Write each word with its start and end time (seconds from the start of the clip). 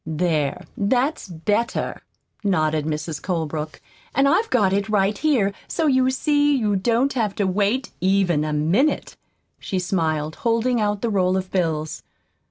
"There, 0.03 0.65
that's 0.75 1.27
better," 1.27 2.01
nodded 2.43 2.85
Mrs. 2.85 3.21
Colebrook. 3.21 3.79
"And 4.15 4.27
I've 4.27 4.49
got 4.49 4.73
it 4.73 4.89
right 4.89 5.15
here, 5.15 5.53
so 5.67 5.85
you 5.85 6.09
see 6.09 6.55
you 6.55 6.75
don't 6.75 7.13
have 7.13 7.35
to 7.35 7.45
wait, 7.45 7.91
even 8.01 8.43
a 8.43 8.51
minute," 8.51 9.15
she 9.59 9.77
smiled, 9.77 10.37
holding 10.37 10.81
out 10.81 11.03
the 11.03 11.11
roll 11.11 11.37
of 11.37 11.51
bills. 11.51 12.01